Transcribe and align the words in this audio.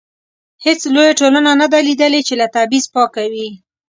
هیڅ 0.65 0.81
لویه 0.93 1.13
ټولنه 1.19 1.51
نه 1.61 1.67
ده 1.71 1.79
لیدلې 1.87 2.21
چې 2.27 2.33
له 2.41 2.47
تبعیض 2.55 2.85
پاکه 2.95 3.23
وي. 3.31 3.49